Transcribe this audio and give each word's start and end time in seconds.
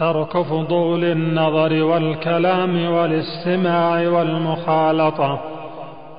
ترك 0.00 0.42
فضول 0.42 1.04
النظر 1.04 1.82
والكلام 1.82 2.92
والاستماع 2.92 4.08
والمخالطة 4.08 5.40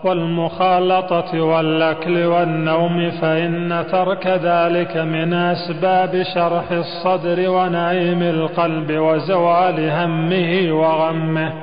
والمخالطة 0.03 1.41
والأكل 1.41 2.25
والنوم 2.25 3.11
فإن 3.11 3.85
ترك 3.91 4.27
ذلك 4.27 4.97
من 4.97 5.33
أسباب 5.33 6.23
شرح 6.35 6.71
الصدر 6.71 7.49
ونعيم 7.49 8.21
القلب 8.21 8.91
وزوال 8.91 9.89
همه 9.89 10.71
وغمه. 10.71 11.53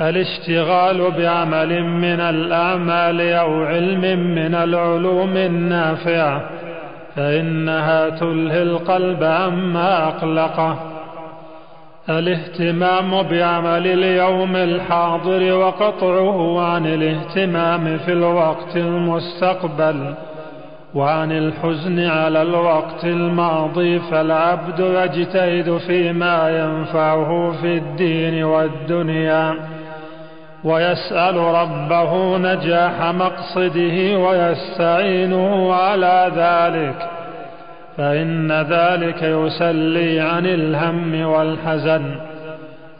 الاشتغال 0.00 1.10
بعمل 1.10 1.84
من 1.84 2.20
الأعمال 2.20 3.20
أو 3.20 3.64
علم 3.64 4.20
من 4.34 4.54
العلوم 4.54 5.36
النافعة 5.36 6.42
فإنها 7.16 8.08
تلهي 8.08 8.62
القلب 8.62 9.24
عما 9.24 10.08
أقلقه. 10.08 10.85
الاهتمام 12.08 13.22
بعمل 13.22 13.86
اليوم 13.86 14.56
الحاضر 14.56 15.52
وقطعه 15.52 16.60
عن 16.60 16.86
الاهتمام 16.86 17.98
في 17.98 18.12
الوقت 18.12 18.76
المستقبل 18.76 20.14
وعن 20.94 21.32
الحزن 21.32 22.00
على 22.00 22.42
الوقت 22.42 23.04
الماضي 23.04 23.98
فالعبد 23.98 24.80
يجتهد 24.80 25.76
فيما 25.76 26.50
ينفعه 26.58 27.52
في 27.60 27.76
الدين 27.76 28.44
والدنيا 28.44 29.54
ويسأل 30.64 31.36
ربه 31.36 32.38
نجاح 32.38 33.02
مقصده 33.02 34.18
ويستعينه 34.18 35.74
على 35.74 36.32
ذلك. 36.36 37.15
فإن 37.96 38.52
ذلك 38.52 39.22
يسلي 39.22 40.20
عن 40.20 40.46
الهم 40.46 41.26
والحزن. 41.26 42.14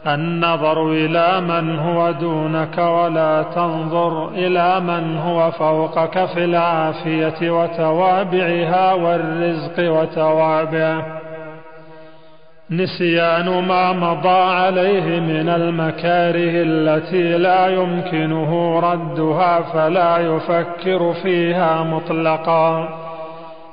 النظر 0.07 0.91
إلى 0.91 1.41
من 1.41 1.79
هو 1.79 2.11
دونك 2.11 2.77
ولا 2.77 3.43
تنظر 3.55 4.29
إلى 4.29 4.79
من 4.79 5.17
هو 5.17 5.51
فوقك 5.51 6.25
في 6.25 6.43
العافية 6.43 7.51
وتوابعها 7.51 8.93
والرزق 8.93 9.91
وتوابعه. 9.91 11.05
نسيان 12.71 13.63
ما 13.67 13.93
مضى 13.93 14.43
عليه 14.53 15.19
من 15.19 15.49
المكاره 15.49 16.51
التي 16.63 17.37
لا 17.37 17.67
يمكنه 17.67 18.79
ردها 18.79 19.61
فلا 19.61 20.17
يفكر 20.17 21.13
فيها 21.13 21.83
مطلقا. 21.83 23.06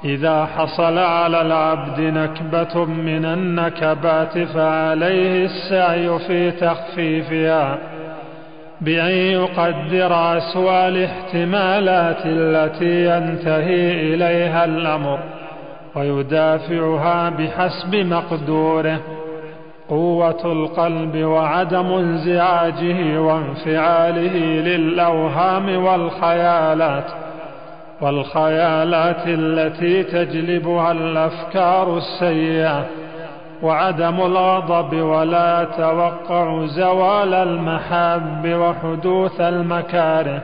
إذا 0.04 0.44
حصل 0.44 0.98
على 0.98 1.40
العبد 1.40 2.00
نكبة 2.00 2.84
من 2.84 3.24
النكبات 3.24 4.38
فعليه 4.38 5.44
السعي 5.44 6.18
في 6.18 6.50
تخفيفها 6.50 7.78
بأن 8.80 9.10
يقدر 9.10 10.38
أسوأ 10.38 10.88
الاحتمالات 10.88 12.26
التي 12.26 13.06
ينتهي 13.06 14.14
إليها 14.14 14.64
الأمر 14.64 15.18
ويدافعها 15.94 17.30
بحسب 17.30 17.94
مقدوره 17.96 19.00
قوة 19.88 20.52
القلب 20.52 21.16
وعدم 21.16 21.86
انزعاجه 21.86 23.20
وانفعاله 23.20 24.36
للأوهام 24.60 25.84
والخيالات 25.84 27.23
والخيالات 28.04 29.26
التي 29.26 30.02
تجلبها 30.02 30.92
الأفكار 30.92 31.96
السيئة 31.96 32.86
وعدم 33.62 34.20
الغضب 34.20 34.94
ولا 34.96 35.62
يتوقع 35.62 36.66
زوال 36.66 37.34
المحاب 37.34 38.48
وحدوث 38.48 39.40
المكاره 39.40 40.42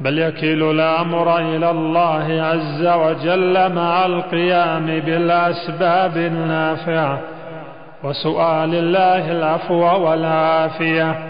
بل 0.00 0.18
يكيل 0.18 0.70
الأمر 0.70 1.38
إلى 1.38 1.70
الله 1.70 2.42
عز 2.42 2.86
وجل 2.86 3.72
مع 3.74 4.06
القيام 4.06 4.86
بالأسباب 4.86 6.16
النافعة 6.16 7.18
وسؤال 8.04 8.74
الله 8.74 9.32
العفو 9.32 10.08
والعافية. 10.08 11.27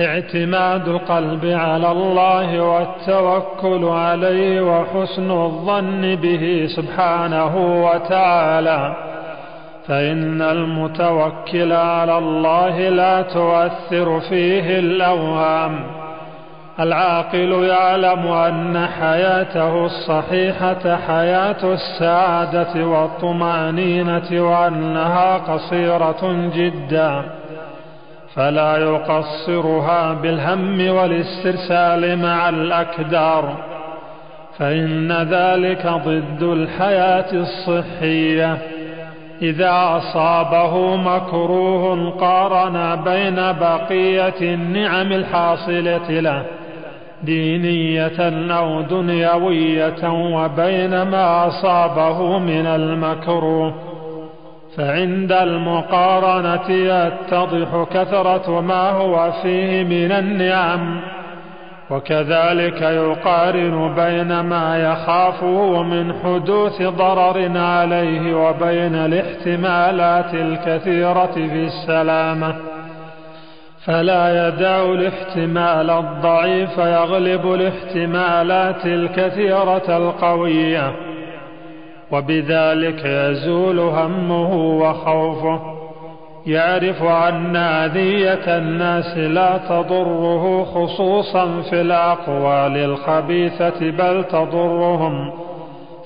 اعتماد 0.00 0.88
القلب 0.88 1.46
على 1.46 1.92
الله 1.92 2.62
والتوكل 2.62 3.84
عليه 3.84 4.60
وحسن 4.60 5.30
الظن 5.30 6.14
به 6.14 6.66
سبحانه 6.76 7.84
وتعالى. 7.84 8.96
فإن 9.88 10.42
المتوكل 10.42 11.72
على 11.72 12.18
الله 12.18 12.88
لا 12.88 13.22
تؤثر 13.22 14.20
فيه 14.20 14.78
الأوهام. 14.78 15.80
العاقل 16.80 17.64
يعلم 17.64 18.26
أن 18.28 18.88
حياته 19.00 19.86
الصحيحة 19.86 20.96
حياة 20.96 21.74
السعادة 21.74 22.86
والطمأنينة 22.86 24.50
وأنها 24.50 25.38
قصيرة 25.38 26.50
جداً. 26.54 27.47
فلا 28.38 28.76
يقصرها 28.76 30.12
بالهم 30.14 30.88
والاسترسال 30.88 32.18
مع 32.18 32.48
الأكدار 32.48 33.56
فإن 34.58 35.12
ذلك 35.12 35.86
ضد 35.86 36.42
الحياة 36.42 37.32
الصحية. 37.32 38.58
إذا 39.42 39.70
أصابه 39.72 40.96
مكروه 40.96 42.10
قارن 42.10 43.04
بين 43.04 43.34
بقية 43.34 44.54
النعم 44.54 45.12
الحاصلة 45.12 46.10
له 46.10 46.42
دينية 47.22 48.20
أو 48.58 48.80
دنيوية 48.80 50.10
وبين 50.10 51.02
ما 51.02 51.46
أصابه 51.46 52.38
من 52.38 52.66
المكروه. 52.66 53.87
فعند 54.78 55.32
المقارنة 55.32 56.70
يتضح 56.70 57.86
كثرة 57.92 58.60
ما 58.60 58.90
هو 58.90 59.32
فيه 59.42 59.84
من 59.84 60.12
النعم 60.12 61.00
وكذلك 61.90 62.82
يقارن 62.82 63.94
بين 63.94 64.40
ما 64.40 64.78
يخافه 64.78 65.82
من 65.82 66.12
حدوث 66.12 66.82
ضرر 66.82 67.58
عليه 67.58 68.34
وبين 68.34 68.94
الاحتمالات 68.94 70.34
الكثيرة 70.34 71.32
في 71.34 71.64
السلامة. 71.66 72.54
فلا 73.84 74.48
يدع 74.48 74.84
الاحتمال 74.84 75.90
الضعيف 75.90 76.78
يغلب 76.78 77.54
الاحتمالات 77.54 78.86
الكثيرة 78.86 79.96
القوية. 79.96 81.07
وبذلك 82.12 83.04
يزول 83.04 83.78
همه 83.78 84.54
وخوفه. 84.54 85.60
يعرف 86.46 87.02
أن 87.02 87.56
أذية 87.56 88.58
الناس 88.58 89.18
لا 89.18 89.58
تضره 89.58 90.64
خصوصا 90.64 91.62
في 91.70 91.80
الأقوال 91.80 92.76
الخبيثة 92.76 93.90
بل 93.90 94.24
تضرهم. 94.24 95.32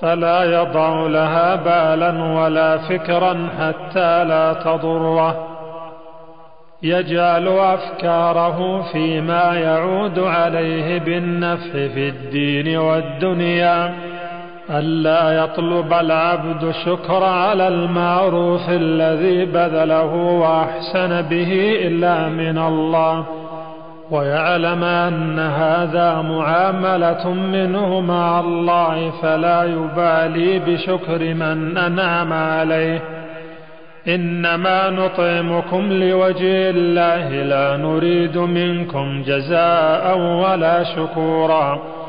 فلا 0.01 0.43
يضع 0.43 1.07
لها 1.07 1.55
بالا 1.55 2.41
ولا 2.41 2.77
فكرا 2.77 3.49
حتى 3.59 4.23
لا 4.23 4.53
تضره. 4.53 5.47
يجعل 6.83 7.47
أفكاره 7.47 8.81
فيما 8.91 9.59
يعود 9.59 10.19
عليه 10.19 10.99
بالنفع 10.99 11.71
في 11.71 12.09
الدين 12.09 12.77
والدنيا. 12.77 13.93
ألا 14.73 15.43
يطلب 15.43 15.93
العبد 15.93 16.63
الشكر 16.63 17.23
على 17.23 17.67
المعروف 17.67 18.69
الذي 18.69 19.45
بذله 19.45 20.13
وأحسن 20.15 21.21
به 21.21 21.77
إلا 21.87 22.29
من 22.29 22.57
الله 22.57 23.25
ويعلم 24.11 24.83
أن 24.83 25.39
هذا 25.39 26.21
معاملة 26.21 27.33
منه 27.33 27.99
مع 27.99 28.39
الله 28.39 29.11
فلا 29.21 29.63
يبالي 29.63 30.59
بشكر 30.59 31.33
من 31.33 31.77
أنعم 31.77 32.33
عليه. 32.33 33.01
إنما 34.07 34.89
نطعمكم 34.89 35.93
لوجه 35.93 36.69
الله 36.69 37.29
لا 37.29 37.77
نريد 37.77 38.37
منكم 38.37 39.23
جزاء 39.23 40.17
ولا 40.17 40.83
شكورا. 40.83 42.02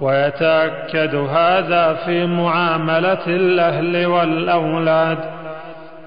ويتأكد 0.00 1.14
هذا 1.14 1.94
في 1.94 2.26
معاملة 2.26 3.26
الأهل 3.26 4.06
والأولاد. 4.06 5.18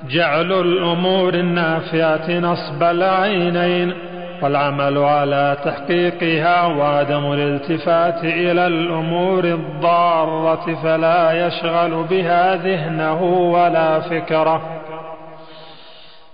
جعل 0.10 0.52
الأمور 0.52 1.34
النافعة 1.34 2.32
نصب 2.40 2.84
العينين 2.84 3.94
والعمل 4.42 4.98
على 4.98 5.58
تحقيقها 5.66 6.66
وعدم 6.66 7.34
الالتفات 7.34 8.24
إلى 8.24 8.68
الأمور 8.68 9.44
الضارة 9.44 10.80
فلا 10.84 11.48
يشغل 11.48 12.04
بها 12.10 12.56
ذهنه 12.56 13.24
ولا 13.24 14.00
فكره. 14.00 14.62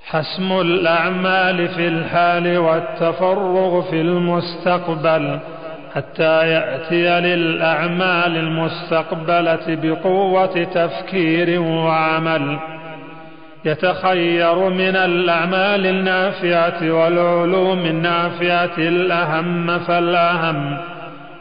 حسم 0.05 0.61
الأعمال 0.61 1.67
في 1.67 1.87
الحال 1.87 2.57
والتفرغ 2.57 3.81
في 3.81 4.01
المستقبل. 4.01 5.39
حتى 5.95 6.49
يأتي 6.49 7.19
للأعمال 7.19 8.37
المستقبلة 8.37 9.65
بقوة 9.67 10.63
تفكير 10.63 11.61
وعمل. 11.61 12.59
يتخير 13.65 14.69
من 14.69 14.95
الأعمال 14.95 15.85
النافعة 15.85 16.91
والعلوم 16.91 17.79
النافعة 17.79 18.77
الأهم 18.77 19.79
فالأهم 19.79 20.77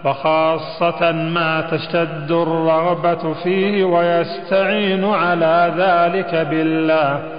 وخاصة 0.04 1.12
ما 1.12 1.60
تشتد 1.70 2.30
الرغبة 2.30 3.34
فيه 3.34 3.84
ويستعين 3.84 5.04
على 5.04 5.72
ذلك 5.76 6.34
بالله. 6.50 7.37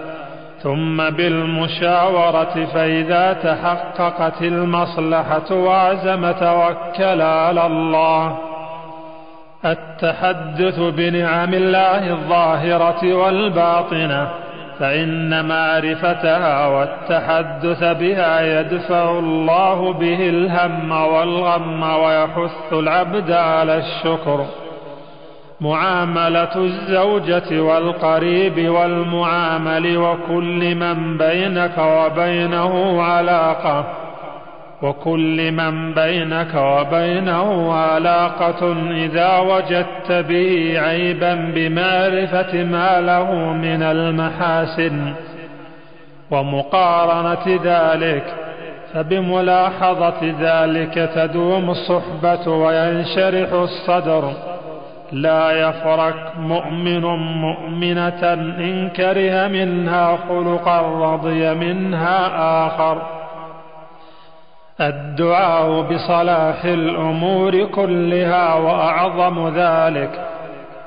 ثم 0.64 1.10
بالمشاورة 1.10 2.66
فإذا 2.74 3.34
تحققت 3.34 4.42
المصلحة 4.42 5.56
وعزم 5.56 6.32
توكل 6.32 7.22
على 7.22 7.66
الله. 7.66 8.38
التحدث 9.66 10.80
بنعم 10.80 11.54
الله 11.54 12.10
الظاهرة 12.10 13.14
والباطنة 13.14 14.30
فإن 14.80 15.46
معرفتها 15.46 16.68
والتحدث 16.68 17.84
بها 17.84 18.60
يدفع 18.60 19.20
الله 19.20 19.94
به 19.94 20.30
الهم 20.30 20.92
والغم 20.92 21.84
ويحث 21.84 22.74
العبد 22.74 23.32
على 23.32 23.78
الشكر. 23.78 24.46
معاملة 25.62 26.56
الزوجة 26.56 27.62
والقريب 27.62 28.70
والمعامل 28.70 29.98
وكل 29.98 30.76
من 30.76 31.18
بينك 31.18 31.78
وبينه 31.78 33.02
علاقة 33.02 33.86
وكل 34.82 35.52
من 35.52 35.94
بينك 35.94 36.56
وبينه 36.56 37.74
علاقة 37.74 38.76
إذا 38.92 39.38
وجدت 39.38 40.12
به 40.12 40.80
عيبا 40.80 41.34
بمعرفة 41.56 42.64
ما 42.64 43.02
له 43.02 43.34
من 43.54 43.84
المحاسن 43.84 45.14
ومقارنة 46.32 47.60
ذلك 47.64 48.24
فبملاحظة 48.94 50.34
ذلك 50.42 51.10
تدوم 51.16 51.70
الصحبة 51.70 52.48
وينشرح 52.52 53.54
الصدر. 53.54 54.34
لا 55.12 55.52
يفرك 55.52 56.34
مؤمن 56.40 57.02
مؤمنة 57.42 58.34
إن 58.60 58.90
كره 58.90 59.48
منها 59.48 60.18
خلقا 60.30 60.82
رضي 60.82 61.54
منها 61.54 62.28
آخر. 62.68 63.02
الدعاء 64.82 65.82
بصلاح 65.82 66.66
الأمور 66.66 67.66
كلها 67.66 68.54
وأعظم 68.54 69.48
ذلك. 69.48 70.26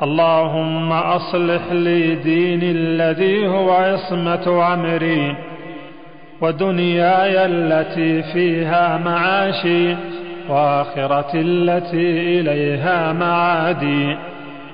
اللهم 0.03 0.93
أصلح 0.93 1.63
لي 1.73 2.15
ديني 2.15 2.71
الذي 2.71 3.49
هو 3.49 3.73
عصمة 3.73 4.63
عمري 4.63 5.37
ودنياي 6.41 7.47
التي 7.47 8.23
فيها 8.23 8.99
معاشي. 8.99 10.12
وآخرة 10.49 11.31
التي 11.35 12.41
إليها 12.41 13.13
معادي. 13.13 14.17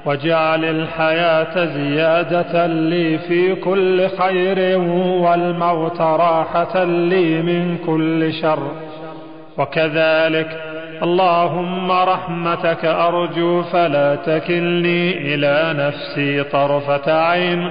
واجعل 0.05 0.65
الحياة 0.65 1.65
زيادة 1.65 2.67
لي 2.67 3.19
في 3.19 3.55
كل 3.55 4.09
خير 4.09 4.79
والموت 4.99 6.01
راحة 6.01 6.85
لي 6.85 7.43
من 7.43 7.79
كل 7.87 8.33
شر. 8.33 8.71
وكذلك 9.59 10.61
اللهم 11.03 11.93
رحمتك 11.93 12.85
أرجو 12.85 13.63
فلا 13.63 14.15
تكلني 14.15 15.35
إلى 15.35 15.75
نفسي 15.79 16.43
طرفة 16.43 17.13
عين. 17.13 17.71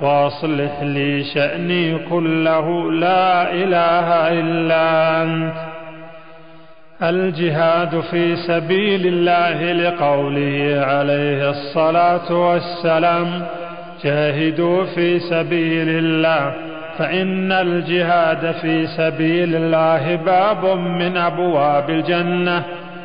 وأصلح 0.00 0.82
لي 0.82 1.24
شأني 1.24 1.98
كله 2.10 2.92
لا 2.92 3.52
إله 3.52 4.28
إلا 4.40 5.22
أنت. 5.22 5.73
الجهاد 7.02 8.00
في 8.00 8.36
سبيل 8.36 9.06
الله 9.06 9.72
لقوله 9.72 10.84
عليه 10.86 11.50
الصلاة 11.50 12.48
والسلام 12.50 13.46
جاهدوا 14.04 14.84
في 14.84 15.18
سبيل 15.18 15.88
الله 15.88 16.52
فإن 16.98 17.52
الجهاد 17.52 18.52
في 18.52 18.86
سبيل 18.86 19.56
الله 19.56 20.16
باب 20.16 20.78
من 20.78 21.16
أبواب 21.16 21.90
الجنة 21.90 22.62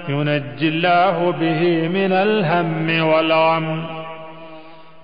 ينجي 0.10 0.68
الله 0.70 1.32
به 1.32 1.88
من 1.88 2.12
الهم 2.12 3.08
والغم. 3.08 3.86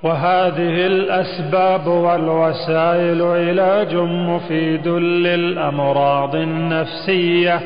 وهذه 0.04 0.88
الأسباب 0.88 1.88
والوسائل 1.88 3.22
علاج 3.22 3.96
مفيد 3.96 4.88
للأمراض 4.88 6.36
النفسية 6.36 7.60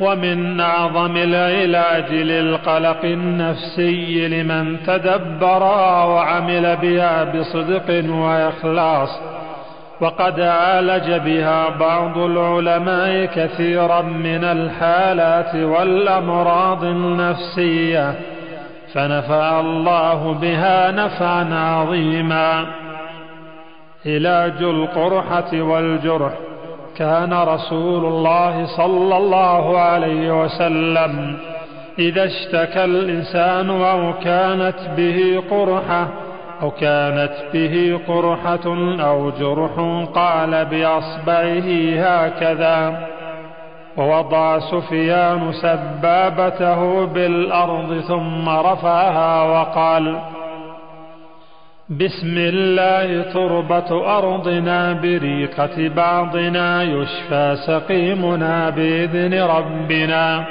ومن 0.00 0.60
أعظم 0.60 1.16
العلاج 1.16 2.12
للقلق 2.12 3.04
النفسي 3.04 4.28
لمن 4.28 4.82
تدبرها 4.86 6.04
وعمل 6.04 6.76
بها 6.76 7.24
بصدق 7.24 8.04
وإخلاص 8.10 9.20
وقد 10.00 10.40
عالج 10.40 11.12
بها 11.12 11.68
بعض 11.68 12.18
العلماء 12.18 13.24
كثيرا 13.24 14.02
من 14.02 14.44
الحالات 14.44 15.54
والأمراض 15.54 16.84
النفسية 16.84 18.14
فنفع 18.94 19.60
الله 19.60 20.32
بها 20.32 20.90
نفعا 20.90 21.54
عظيما. 21.54 22.66
علاج 24.06 24.62
القرحة 24.62 25.62
والجرح 25.62 26.32
كان 26.96 27.32
رسول 27.32 28.04
الله 28.04 28.66
صلى 28.66 29.16
الله 29.16 29.78
عليه 29.78 30.42
وسلم. 30.44 31.36
إذا 31.98 32.24
اشتكى 32.24 32.84
الإنسان 32.84 33.70
أو 33.70 34.12
كانت 34.24 34.78
به 34.96 35.42
قرحة 35.50 36.08
أو 36.62 36.70
كانت 36.70 37.32
به 37.52 38.00
قرحة 38.08 38.66
أو 39.08 39.30
جرح 39.30 40.04
قال 40.14 40.64
بأصبعه 40.64 41.68
هكذا. 41.96 43.08
ووضع 43.96 44.58
سفيان 44.58 45.52
سبابته 45.52 47.06
بالأرض 47.06 48.00
ثم 48.00 48.48
رفعها 48.48 49.42
وقال 49.42 50.18
بسم 51.90 52.34
الله 52.38 53.32
تربة 53.32 54.18
أرضنا 54.18 54.92
بريقة 54.92 55.88
بعضنا 55.88 56.82
يشفى 56.82 57.56
سقيمنا 57.66 58.70
بإذن 58.70 59.42
ربنا. 59.42 60.44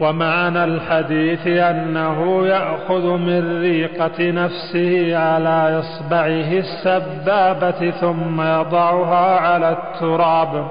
ومعنى 0.00 0.64
الحديث 0.64 1.46
أنه 1.46 2.46
يأخذ 2.46 3.06
من 3.06 3.60
ريقة 3.60 4.30
نفسه 4.30 5.16
على 5.16 5.78
إصبعه 5.78 6.52
السبابة 6.52 7.90
ثم 7.90 8.40
يضعها 8.40 9.40
على 9.40 9.70
التراب 9.70 10.66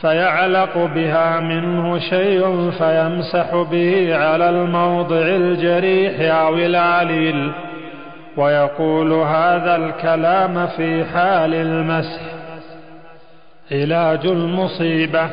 فيعلق 0.00 0.78
بها 0.94 1.40
منه 1.40 1.98
شيء 1.98 2.70
فيمسح 2.70 3.62
به 3.70 4.16
على 4.16 4.50
الموضع 4.50 5.22
الجريح 5.22 6.34
أو 6.34 6.54
العليل. 6.54 7.52
ويقول 8.38 9.12
هذا 9.12 9.76
الكلام 9.76 10.66
في 10.66 11.04
حال 11.04 11.54
المسح. 11.54 12.20
علاج 13.72 14.26
المصيبة. 14.26 15.28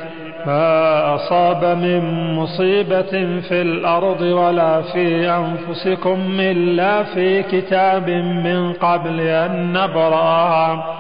ما 0.46 1.16
أصاب 1.16 1.66
من 1.66 2.34
مصيبة 2.34 3.42
في 3.42 3.62
الأرض 3.62 4.22
ولا 4.22 4.82
في 4.82 5.30
أنفسكم 5.30 6.38
إلا 6.40 7.04
في 7.04 7.44
كتاب 7.44 8.10
من 8.10 8.74
قبل 8.74 9.20
أن 9.20 9.74
نبرأها. 9.74 10.96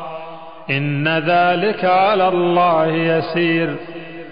إن 0.70 1.08
ذلك 1.08 1.86
على 1.86 2.28
الله 2.28 2.86
يسير. 2.88 3.76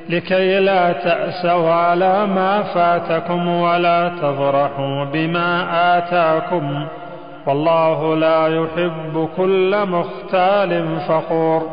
لكي 0.10 0.60
لا 0.60 0.92
تأسوا 0.92 1.72
على 1.72 2.26
ما 2.26 2.64
فاتكم 2.64 3.48
ولا 3.48 4.10
تفرحوا 4.22 5.04
بما 5.04 5.68
آتاكم. 5.98 6.86
والله 7.48 8.16
لا 8.16 8.48
يحب 8.48 9.30
كل 9.38 9.86
مختال 9.86 11.00
فخور. 11.08 11.70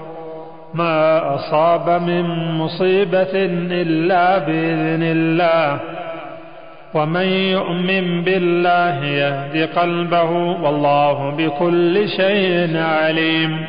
ما 0.74 1.34
أصاب 1.34 2.02
من 2.02 2.54
مصيبة 2.58 3.34
إلا 3.82 4.38
بإذن 4.38 5.02
الله. 5.02 5.78
ومن 6.94 7.26
يؤمن 7.26 8.22
بالله 8.22 9.04
يهد 9.04 9.68
قلبه 9.78 10.30
والله 10.62 11.30
بكل 11.30 12.08
شيء 12.08 12.76
عليم. 12.76 13.66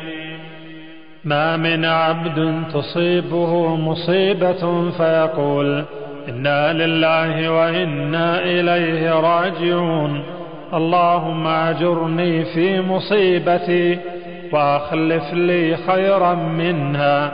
ما 1.24 1.56
من 1.56 1.84
عبد 1.84 2.62
تصيبه 2.74 3.76
مصيبة 3.76 4.90
فيقول 4.90 5.84
إنا 6.28 6.72
لله 6.72 7.50
وإنا 7.52 8.38
إليه 8.38 9.12
راجعون. 9.12 10.41
اللهم 10.74 11.46
أجرني 11.46 12.44
في 12.44 12.80
مصيبتي 12.80 13.98
وأخلف 14.52 15.32
لي 15.32 15.76
خيرا 15.76 16.34
منها 16.34 17.32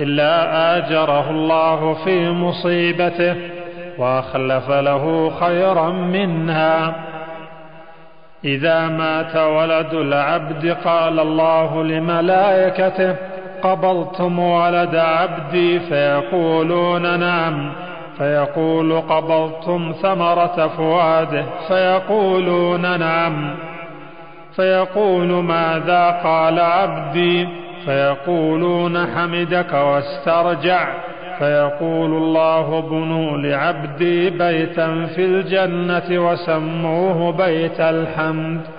إلا 0.00 0.76
آجره 0.76 1.30
الله 1.30 1.94
في 2.04 2.30
مصيبته 2.30 3.36
وأخلف 3.98 4.70
له 4.70 5.30
خيرا 5.40 5.90
منها. 5.90 6.94
إذا 8.44 8.88
مات 8.88 9.36
ولد 9.36 9.94
العبد 9.94 10.76
قال 10.84 11.20
الله 11.20 11.82
لملائكته 11.84 13.16
قبضتم 13.62 14.38
ولد 14.38 14.96
عبدي 14.96 15.80
فيقولون 15.80 17.20
نعم. 17.20 17.72
فيقول 18.18 19.00
قبضتم 19.00 19.92
ثمرة 20.02 20.66
فؤاده 20.76 21.44
فيقولون 21.68 22.98
نعم. 23.00 23.54
فيقول 24.56 25.26
ماذا 25.26 26.10
قال 26.24 26.60
عبدي؟ 26.60 27.48
فيقولون 27.84 29.06
حمدك 29.06 29.72
واسترجع. 29.74 30.88
فيقول 31.38 32.10
الله 32.10 32.80
بنوا 32.80 33.36
لعبدي 33.36 34.30
بيتا 34.30 35.06
في 35.06 35.24
الجنة 35.24 36.30
وسموه 36.30 37.32
بيت 37.32 37.80
الحمد. 37.80 38.77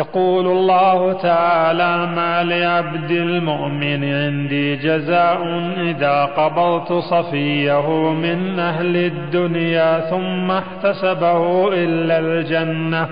يقول 0.00 0.46
الله 0.46 1.12
تعالى 1.12 2.06
ما 2.16 2.42
لعبد 2.42 3.10
المؤمن 3.10 4.04
عندي 4.04 4.76
جزاء 4.76 5.38
إذا 5.76 6.24
قبضت 6.24 6.92
صفيه 6.92 8.10
من 8.10 8.58
أهل 8.58 8.96
الدنيا 8.96 10.00
ثم 10.00 10.50
احتسبه 10.50 11.68
إلا 11.68 12.18
الجنة. 12.18 13.08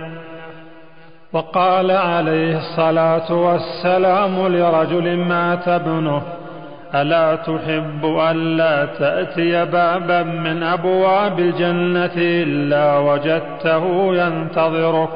وقال 1.33 1.91
عليه 1.91 2.57
الصلاة 2.57 3.33
والسلام 3.33 4.47
لرجل 4.47 5.17
مات 5.17 5.69
ابنه 5.69 6.23
ألا 6.95 7.35
تحب 7.35 8.05
ألا 8.31 8.85
تأتي 8.85 9.65
بابا 9.65 10.23
من 10.23 10.63
أبواب 10.63 11.39
الجنة 11.39 12.17
إلا 12.17 12.99
وجدته 12.99 14.15
ينتظرك؟ 14.15 15.09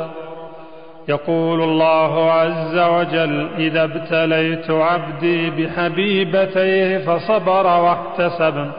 يقول 1.09 1.63
الله 1.63 2.33
عز 2.33 2.79
وجل 2.79 3.49
إذا 3.59 3.85
ابتليت 3.85 4.71
عبدي 4.71 5.51
بحبيبتيه 5.51 6.99
فصبر 6.99 7.67
واحتسب 7.67 8.71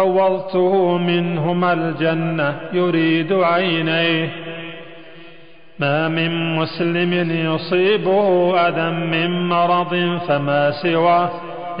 أولته 0.00 0.98
منهما 0.98 1.72
الجنة 1.72 2.60
يريد 2.72 3.32
عينيه. 3.32 4.30
ما 5.78 6.08
من 6.08 6.56
مسلم 6.56 7.30
يصيبه 7.30 8.58
أذى 8.68 8.90
من 8.90 9.48
مرض 9.48 10.20
فما 10.28 10.70
سواه 10.70 11.30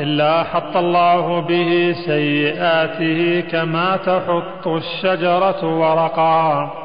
إلا 0.00 0.42
حط 0.42 0.76
الله 0.76 1.40
به 1.40 1.94
سيئاته 2.06 3.40
كما 3.50 3.96
تحط 3.96 4.68
الشجرة 4.68 5.64
ورقا 5.64 6.81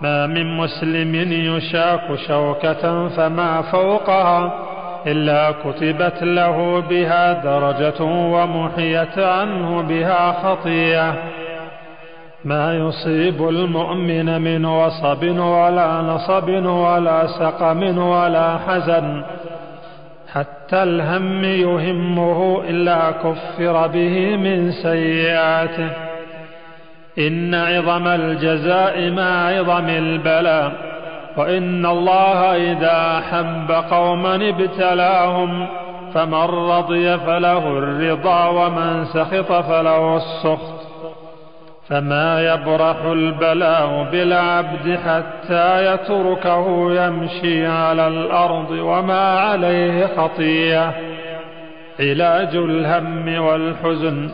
ما 0.00 0.26
من 0.26 0.56
مسلم 0.56 1.14
يشاك 1.32 2.14
شوكة 2.28 3.08
فما 3.08 3.62
فوقها 3.62 4.52
إلا 5.06 5.50
كتبت 5.50 6.22
له 6.22 6.80
بها 6.80 7.32
درجة 7.32 8.02
ومحيت 8.04 9.18
عنه 9.18 9.82
بها 9.82 10.32
خطيئة. 10.32 11.14
ما 12.44 12.74
يصيب 12.74 13.48
المؤمن 13.48 14.40
من 14.40 14.64
وصب 14.64 15.22
ولا 15.38 16.02
نصب 16.02 16.48
ولا 16.66 17.26
سقم 17.26 17.98
ولا 17.98 18.58
حزن 18.58 19.22
حتى 20.32 20.82
الهم 20.82 21.44
يهمه 21.44 22.62
إلا 22.68 23.10
كفر 23.10 23.86
به 23.86 24.36
من 24.36 24.70
سيئاته. 24.70 26.05
إن 27.18 27.54
عظم 27.54 28.06
الجزاء 28.06 29.10
مع 29.10 29.48
عظم 29.48 29.88
البلاء 29.88 30.72
وإن 31.36 31.86
الله 31.86 32.72
إذا 32.72 33.18
أحب 33.18 33.70
قوما 33.90 34.34
ابتلاهم 34.34 35.66
فمن 36.14 36.44
رضي 36.70 37.18
فله 37.18 37.78
الرضا 37.78 38.48
ومن 38.48 39.04
سخط 39.04 39.52
فله 39.52 40.16
السخط. 40.16 40.86
فما 41.88 42.54
يبرح 42.54 42.96
البلاء 43.04 44.08
بالعبد 44.12 44.98
حتى 45.06 45.94
يتركه 45.94 46.92
يمشي 46.92 47.66
على 47.66 48.08
الأرض 48.08 48.70
وما 48.70 49.38
عليه 49.38 50.06
خطيئة 50.06 50.94
علاج 52.00 52.56
الهم 52.56 53.38
والحزن 53.44 54.30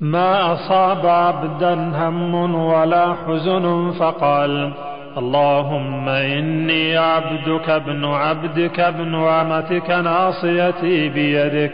ما 0.00 0.52
أصاب 0.52 1.06
عبدا 1.06 1.74
هم 1.74 2.54
ولا 2.54 3.14
حزن 3.14 3.90
فقال 3.90 4.72
اللهم 5.18 6.08
إني 6.08 6.96
عبدك 6.96 7.70
ابن 7.70 8.04
عبدك 8.04 8.80
ابن 8.80 9.14
أمتك 9.14 9.90
ناصيتي 9.90 11.08
بيدك. 11.08 11.72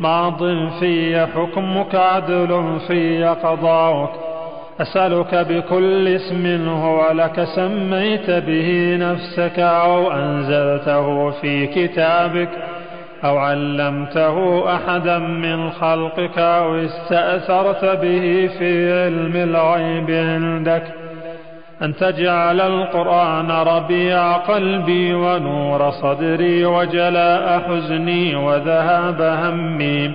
ماض 0.00 0.44
في 0.80 1.26
حكمك 1.26 1.94
عدل 1.94 2.78
في 2.88 3.24
قضاؤك. 3.24 4.10
أسألك 4.80 5.34
بكل 5.34 6.08
اسم 6.08 6.68
هو 6.68 7.12
لك 7.12 7.44
سميت 7.44 8.30
به 8.30 8.96
نفسك 9.00 9.58
أو 9.58 10.12
أنزلته 10.12 11.30
في 11.30 11.66
كتابك. 11.66 12.50
أو 13.24 13.38
علمته 13.38 14.68
أحدا 14.74 15.18
من 15.18 15.70
خلقك 15.70 16.38
أو 16.38 16.74
استأثرت 16.74 17.84
به 17.84 18.50
في 18.58 19.02
علم 19.02 19.36
الغيب 19.36 20.10
عندك 20.10 20.82
أن 21.82 21.96
تجعل 21.96 22.60
القرآن 22.60 23.50
ربيع 23.50 24.32
قلبي 24.32 25.14
ونور 25.14 25.90
صدري 25.90 26.64
وجلاء 26.64 27.60
حزني 27.68 28.36
وذهاب 28.36 29.22
همي 29.22 30.14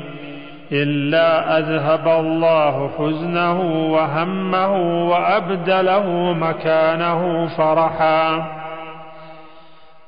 إلا 0.72 1.58
أذهب 1.58 2.08
الله 2.08 2.90
حزنه 2.98 3.62
وهمه 3.92 4.72
وأبدله 5.10 6.34
مكانه 6.34 7.48
فرحا. 7.58 8.61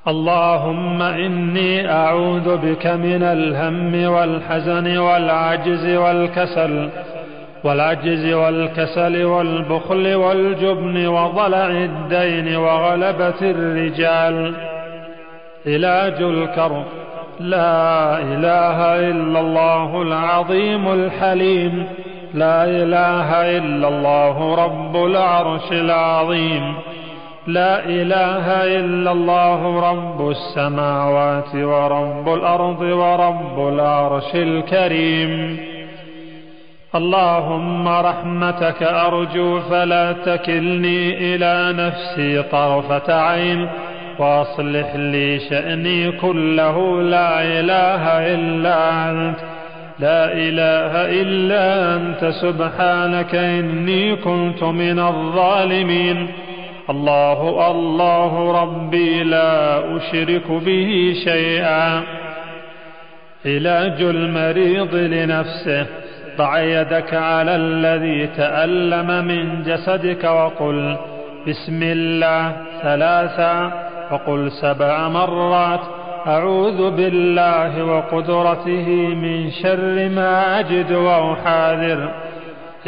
اللهم 0.07 1.01
إني 1.01 1.91
أعوذ 1.91 2.57
بك 2.57 2.87
من 2.87 3.23
الهم 3.23 4.05
والحزن 4.13 4.97
والعجز 4.97 5.95
والكسل 5.95 6.89
والعجز 7.63 8.33
والكسل 8.33 9.23
والبخل 9.23 10.15
والجبن 10.15 11.07
وضلع 11.07 11.67
الدين 11.67 12.55
وغلبة 12.55 13.41
الرجال. 13.41 14.53
علاج 15.67 16.21
الكرب 16.21 16.85
لا 17.39 18.17
إله 18.17 19.09
إلا 19.09 19.39
الله 19.39 20.01
العظيم 20.01 20.93
الحليم 20.93 21.85
لا 22.33 22.65
إله 22.65 23.57
إلا 23.57 23.87
الله 23.87 24.55
رب 24.55 25.05
العرش 25.05 25.71
العظيم. 25.71 26.75
لا 27.47 27.85
إله 27.85 28.45
إلا 28.79 29.11
الله 29.11 29.91
رب 29.91 30.29
السماوات 30.29 31.55
ورب 31.55 32.33
الأرض 32.33 32.81
ورب 32.81 33.67
العرش 33.73 34.35
الكريم. 34.35 35.59
اللهم 36.95 37.87
رحمتك 37.87 38.83
أرجو 38.83 39.59
فلا 39.59 40.11
تكلني 40.11 41.35
إلى 41.35 41.73
نفسي 41.83 42.43
طرفة 42.43 43.13
عين 43.13 43.69
وأصلح 44.19 44.95
لي 44.95 45.39
شأني 45.39 46.11
كله. 46.11 47.01
لا 47.01 47.43
إله 47.43 48.03
إلا 48.35 49.09
أنت 49.09 49.37
لا 49.99 50.33
إله 50.33 51.21
إلا 51.21 51.95
أنت. 51.95 52.25
سبحانك 52.25 53.35
إني 53.35 54.15
كنت 54.15 54.63
من 54.63 54.99
الظالمين. 54.99 56.27
الله 56.89 57.71
الله 57.71 58.61
ربي 58.61 59.23
لا 59.23 59.79
أشرك 59.97 60.51
به 60.51 61.13
شيئا. 61.23 62.01
علاج 63.45 64.01
المريض 64.01 64.95
لنفسه. 64.95 65.85
ضع 66.37 66.59
يدك 66.59 67.13
على 67.13 67.55
الذي 67.55 68.27
تألم 68.27 69.25
من 69.25 69.63
جسدك 69.63 70.23
وقل 70.23 70.97
بسم 71.47 71.83
الله 71.83 72.51
ثلاثا 72.81 73.71
وقل 74.11 74.51
سبع 74.51 75.07
مرات. 75.07 75.79
أعوذ 76.27 76.91
بالله 76.91 77.83
وقدرته 77.83 78.89
من 79.15 79.51
شر 79.51 80.09
ما 80.09 80.59
أجد 80.59 80.91
وأحاذر. 80.91 82.09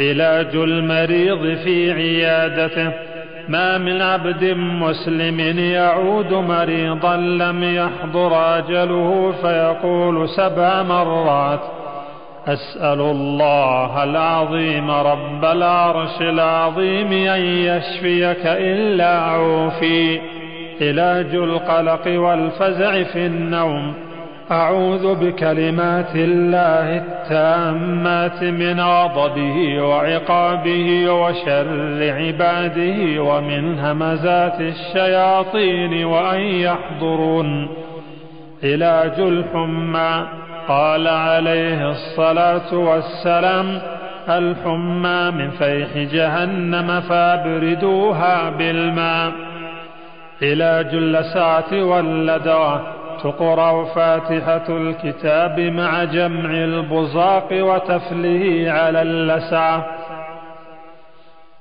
علاج 0.00 0.56
المريض 0.56 1.56
في 1.64 1.92
عيادته. 1.92 3.05
ما 3.48 3.78
من 3.78 4.02
عبد 4.02 4.44
مسلم 4.56 5.40
يعود 5.58 6.32
مريضا 6.32 7.16
لم 7.16 7.64
يحضر 7.64 8.58
أجله 8.58 9.34
فيقول 9.42 10.28
سبع 10.28 10.82
مرات 10.82 11.60
أسأل 12.46 13.00
الله 13.00 14.04
العظيم 14.04 14.90
رب 14.90 15.44
العرش 15.44 16.20
العظيم 16.20 17.12
أن 17.12 17.40
يشفيك 17.40 18.46
إلا 18.46 19.18
عوفي 19.18 20.20
علاج 20.80 21.34
القلق 21.34 22.06
والفزع 22.06 23.02
في 23.02 23.26
النوم. 23.26 23.94
أعوذ 24.50 25.14
بكلمات 25.14 26.16
الله 26.16 26.96
التامات 26.96 28.42
من 28.42 28.80
غضبه 28.80 29.82
وعقابه 29.82 31.10
وشر 31.10 32.12
عباده 32.12 33.22
ومن 33.22 33.78
همزات 33.78 34.60
الشياطين 34.60 36.04
وأن 36.04 36.40
يحضرون. 36.40 37.68
علاج 38.64 39.20
الحمى 39.20 40.26
قال 40.68 41.08
عليه 41.08 41.90
الصلاة 41.90 42.74
والسلام 42.74 43.78
الحمى 44.28 45.30
من 45.30 45.50
فيح 45.50 46.12
جهنم 46.14 47.00
فابردوها 47.00 48.50
بالماء. 48.50 49.32
علاج 50.42 50.94
اللسعة 50.94 51.84
واللدغة 51.84 52.95
تقرأ 53.22 53.84
فاتحة 53.84 54.68
الكتاب 54.68 55.60
مع 55.60 56.04
جمع 56.04 56.50
البزاق 56.50 57.48
وتفله 57.52 58.64
على 58.68 59.02
اللسعة 59.02 59.86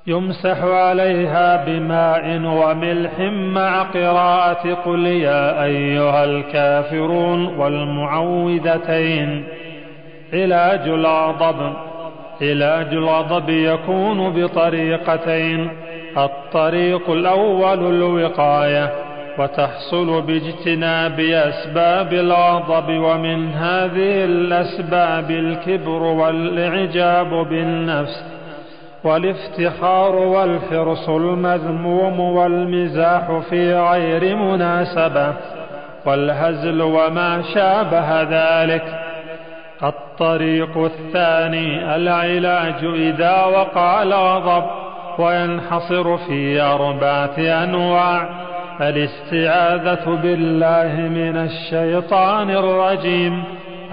يمسح 0.08 0.64
عليها 0.64 1.66
بماء 1.66 2.42
وملح 2.46 3.20
مع 3.30 3.84
قراءة 3.84 4.74
قل 4.74 5.06
يا 5.06 5.64
أيها 5.64 6.24
الكافرون 6.24 7.46
والمعوذتين. 7.58 9.46
علاج 10.34 10.88
الغضب 10.88 11.74
علاج 12.42 12.88
الغضب 12.94 13.50
يكون 13.50 14.30
بطريقتين 14.30 15.70
الطريق 16.18 17.10
الأول 17.10 17.96
الوقاية 17.96 19.05
وتحصل 19.40 20.22
باجتناب 20.22 21.20
أسباب 21.20 22.14
الغضب 22.14 22.90
ومن 22.90 23.54
هذه 23.54 24.26
الأسباب 24.26 25.32
الكبر 25.32 26.02
والإعجاب 26.04 27.30
بالنفس 27.30 28.24
والافتخار 29.04 30.16
والحرص 30.16 31.10
المذموم 31.10 32.20
والمزاح 32.20 33.40
في 33.50 33.76
غير 33.76 34.36
مناسبة 34.36 35.34
والهزل 36.06 36.82
وما 36.82 37.42
شابه 37.54 38.22
ذلك 38.22 39.00
الطريق 39.84 40.78
الثاني 40.78 41.96
العلاج 41.96 42.84
إذا 42.84 43.46
وقع 43.46 44.04
الغضب 44.04 44.64
وينحصر 45.20 46.18
في 46.18 46.62
أربعة 46.62 47.64
أنواع 47.64 48.30
الاستعاذة 48.82 50.16
بالله 50.24 50.94
من 51.10 51.38
الشيطان 51.38 52.50
الرجيم. 52.50 53.44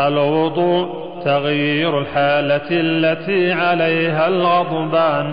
الوضوء 0.00 0.88
تغيير 1.24 1.98
الحالة 1.98 2.68
التي 2.70 3.52
عليها 3.52 4.28
الغضبان. 4.28 5.32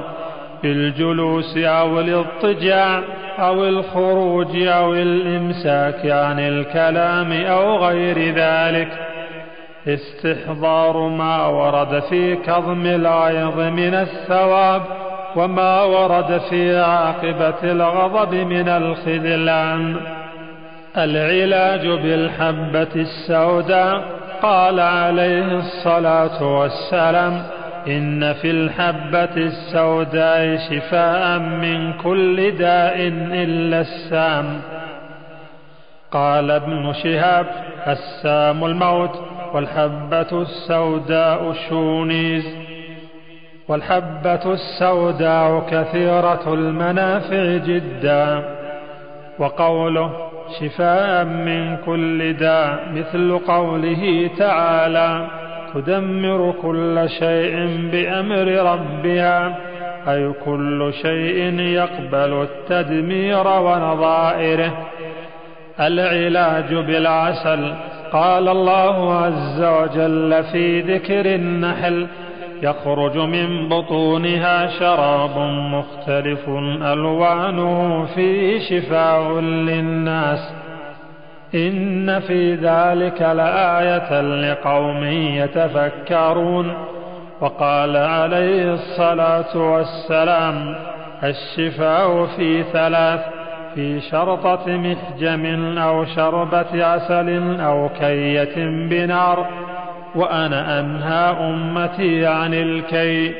بالجلوس 0.63 1.58
أو 1.58 2.00
الاضطجاع 2.00 3.02
أو 3.39 3.63
الخروج 3.65 4.67
أو 4.67 4.93
الإمساك 4.93 6.06
عن 6.06 6.39
الكلام 6.39 7.32
أو 7.32 7.78
غير 7.78 8.36
ذلك. 8.36 8.89
استحضار 9.88 10.97
ما 10.97 11.47
ورد 11.47 12.00
في 12.00 12.36
كظم 12.36 12.86
الغيظ 12.86 13.60
من 13.60 13.93
الثواب 13.93 14.82
وما 15.36 15.84
ورد 15.84 16.42
في 16.50 16.80
عاقبة 16.80 17.72
الغضب 17.72 18.34
من 18.34 18.70
الخذلان. 18.70 19.96
العلاج 20.98 21.88
بالحبة 21.88 22.96
السوداء 22.96 24.04
قال 24.42 24.80
عليه 24.80 25.58
الصلاة 25.58 26.44
والسلام 26.44 27.44
إن 27.88 28.34
في 28.34 28.52
الحبة 28.52 29.38
السوداء 29.38 30.58
شفاء 30.70 31.39
من 31.39 31.94
كل 31.94 32.52
داء 32.52 32.98
إلا 33.32 33.82
السام. 33.82 34.62
قال 36.12 36.52
ابن 36.52 36.94
شهاب 36.94 37.46
السام 37.88 38.65
الموت 38.65 39.20
والحبة 39.54 40.42
السوداء 40.42 41.54
شونيز. 41.70 42.59
والحبة 43.69 44.53
السوداء 44.53 45.63
كثيرة 45.71 46.53
المنافع 46.53 47.58
جدا 47.58 48.43
وقوله 49.39 50.12
شفاء 50.60 51.25
من 51.25 51.77
كل 51.86 52.34
داء 52.34 52.79
مثل 52.95 53.39
قوله 53.47 54.29
تعالى 54.38 55.27
تدمر 55.73 56.53
كل 56.62 57.10
شيء 57.19 57.79
بأمر 57.91 58.47
ربها 58.73 59.55
أي 60.08 60.32
كل 60.45 60.93
شيء 61.01 61.60
يقبل 61.60 62.47
التدمير 62.47 63.47
ونظائره. 63.47 64.71
العلاج 65.79 66.73
بالعسل 66.73 67.73
قال 68.12 68.49
الله 68.49 69.13
عز 69.15 69.62
وجل 69.62 70.43
في 70.51 70.82
ذكر 70.82 71.25
النحل 71.25 72.08
يخرج 72.62 73.17
من 73.17 73.69
بطونها 73.69 74.67
شراب 74.67 75.38
مختلف 75.48 76.50
ألوانه 76.84 78.06
فيه 78.15 78.60
شفاء 78.60 79.39
للناس. 79.39 80.54
إن 81.56 82.19
في 82.19 82.56
ذلك 82.56 83.22
لآية 83.22 84.22
لقوم 84.22 85.04
يتفكرون. 85.04 86.74
وقال 87.41 87.98
عليه 87.98 88.74
الصلاة 88.74 89.58
والسلام 89.58 90.76
الشفاء 91.24 92.26
في 92.26 92.63
ثلاث 92.63 93.19
في 93.76 94.02
شرطة 94.02 94.67
محجم 94.67 95.78
أو 95.78 96.06
شربة 96.06 96.86
عسل 96.86 97.60
أو 97.62 97.89
كية 98.00 98.56
بنار. 98.89 99.68
وأنا 100.15 100.80
أنهى 100.80 101.50
أمتي 101.50 102.26
عن 102.26 102.54
الكي. 102.54 103.34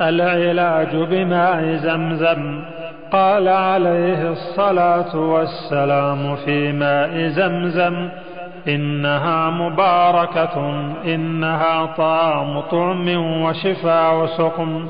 العلاج 0.00 0.96
بماء 0.96 1.74
زمزم 1.74 2.62
قال 3.12 3.48
عليه 3.48 4.30
الصلاة 4.30 5.16
والسلام 5.16 6.36
في 6.36 6.72
ماء 6.72 7.28
زمزم 7.28 8.08
إنها 8.68 9.50
مباركة 9.50 10.70
إنها 11.04 11.86
طعام 11.86 12.60
طعم 12.60 13.08
وشفاء 13.42 14.26
سقم 14.26 14.88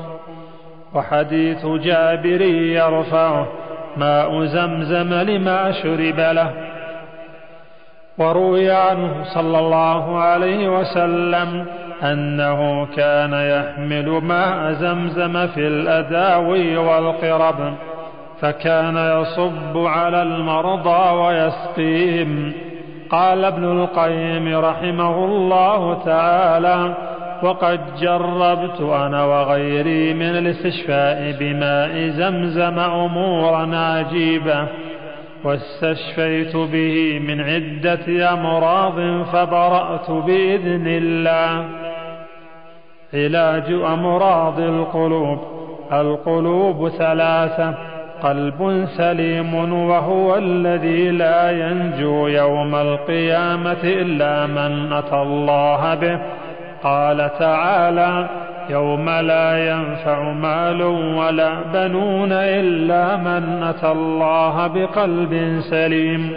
وحديث 0.93 1.65
جابر 1.65 2.41
يرفعه 2.41 3.47
ماء 3.97 4.45
زمزم 4.45 5.13
لما 5.13 5.71
شرب 5.71 6.19
له. 6.19 6.68
وروي 8.19 8.71
عنه 8.71 9.23
صلى 9.23 9.59
الله 9.59 10.19
عليه 10.19 10.79
وسلم 10.79 11.65
أنه 12.03 12.85
كان 12.85 13.33
يحمل 13.33 14.09
ماء 14.23 14.71
زمزم 14.71 15.47
في 15.47 15.67
الأداوي 15.67 16.77
والقرب 16.77 17.73
فكان 18.41 18.97
يصب 18.97 19.77
على 19.77 20.21
المرضى 20.21 21.15
ويسقيهم. 21.15 22.53
قال 23.09 23.45
ابن 23.45 23.63
القيم 23.63 24.55
رحمه 24.55 25.25
الله 25.25 26.03
تعالى 26.05 26.93
وقد 27.43 27.79
جربت 28.01 28.81
أنا 28.81 29.25
وغيري 29.25 30.13
من 30.13 30.37
الاستشفاء 30.37 31.35
بماء 31.39 32.09
زمزم 32.09 32.79
أمورا 32.79 33.77
عجيبة 33.77 34.67
واستشفيت 35.43 36.55
به 36.55 37.19
من 37.19 37.41
عدة 37.41 38.33
أمراض 38.33 39.23
فبرأت 39.23 40.11
بإذن 40.11 40.87
الله. 40.87 41.65
علاج 43.13 43.71
أمراض 43.93 44.59
القلوب. 44.59 45.39
القلوب 45.93 46.89
ثلاثة. 46.89 47.73
قلب 48.23 48.87
سليم 48.97 49.73
وهو 49.89 50.35
الذي 50.35 51.11
لا 51.11 51.51
ينجو 51.51 52.27
يوم 52.27 52.75
القيامة 52.75 53.83
إلا 53.83 54.45
من 54.45 54.93
أتى 54.93 55.15
الله 55.15 55.95
به. 55.95 56.19
قال 56.83 57.31
تعالى 57.39 58.29
يوم 58.69 59.09
لا 59.09 59.69
ينفع 59.69 60.31
مال 60.31 60.81
ولا 61.17 61.61
بنون 61.73 62.31
إلا 62.31 63.15
من 63.17 63.63
أتى 63.63 63.91
الله 63.91 64.67
بقلب 64.67 65.59
سليم 65.69 66.31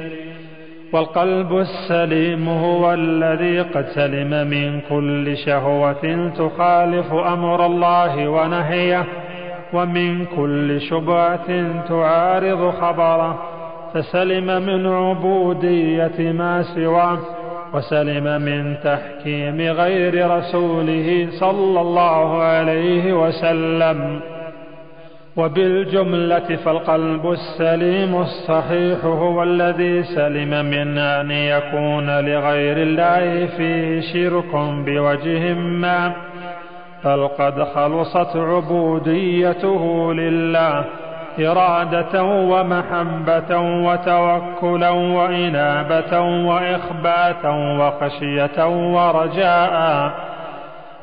والقلب 0.93 1.59
السليم 1.59 2.49
هو 2.49 2.93
الذي 2.95 3.61
قد 3.61 3.87
سلم 3.87 4.47
من 4.51 4.81
كل 4.89 5.37
شهوة 5.37 6.31
تخالف 6.39 7.13
أمر 7.13 7.67
الله 7.67 8.29
ونهيه 8.29 9.05
ومن 9.73 10.25
كل 10.25 10.81
شبهة 10.81 11.49
تعارض 11.89 12.71
خبره 12.71 13.39
فسلم 13.95 14.63
من 14.63 14.87
عبودية 14.87 16.33
ما 16.33 16.63
سواه 16.63 17.19
وسلم 17.75 18.43
من 18.43 18.77
تحكيم 18.85 19.61
غير 19.61 20.31
رسوله 20.31 21.29
صلى 21.31 21.81
الله 21.81 22.43
عليه 22.43 23.13
وسلم. 23.13 24.21
وبالجملة 25.37 26.57
فالقلب 26.65 27.31
السليم 27.33 28.21
الصحيح 28.21 29.05
هو 29.05 29.43
الذي 29.43 30.03
سلم 30.03 30.65
من 30.65 30.99
أن 30.99 31.31
يكون 31.31 32.21
لغير 32.21 32.77
الله 32.77 33.47
فيه 33.47 34.01
شرك 34.01 34.55
بوجه 34.87 35.55
ما. 35.55 36.13
بل 37.05 37.29
قد 37.29 37.63
خلصت 37.63 38.37
عبوديته 38.37 40.15
لله. 40.15 40.85
إرادة 41.41 42.23
ومحبة 42.25 43.59
وتوكلا 43.59 44.91
وإنابة 44.91 46.21
وإخباتا 46.21 47.51
وخشية 47.51 48.67
ورجاء 48.67 50.13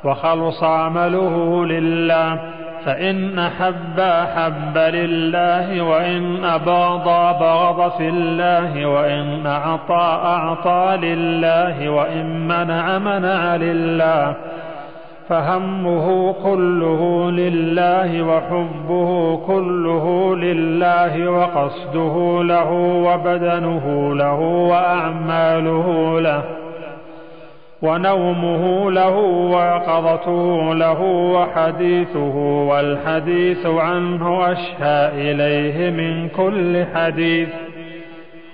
وخلص 0.04 0.64
عمله 0.64 1.66
لله. 1.66 2.40
فإن 2.86 3.40
أحب 3.40 4.00
أحب 4.00 4.78
لله 4.78 5.82
وإن 5.82 6.46
أبغض 6.46 7.08
أبغض 7.08 7.92
في 7.98 8.10
الله 8.10 8.86
وإن 8.86 9.46
أعطى 9.46 10.20
أعطى 10.26 10.98
لله 11.02 11.90
وإن 11.90 12.48
منع 12.48 12.98
منع 12.98 13.56
لله. 13.56 14.36
فهمه 15.30 16.36
كله 16.44 17.32
لله 17.32 18.24
وحبه 18.24 19.38
كله 19.48 20.36
لله 20.36 21.30
وقصده 21.32 22.44
له 22.44 22.72
وبدنه 23.06 24.16
له 24.16 24.40
وأعماله 24.40 26.20
له 26.22 26.42
ونومه 27.82 28.92
له 28.92 29.16
ويقظته 29.54 30.74
له 30.74 31.02
وحديثه 31.36 32.36
والحديث 32.70 33.66
عنه 33.66 34.52
أشهى 34.52 35.32
إليه 35.32 35.90
من 35.90 36.30
كل 36.30 36.86
حديث 36.96 37.50